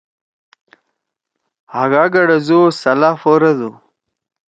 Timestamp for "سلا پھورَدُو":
2.81-3.69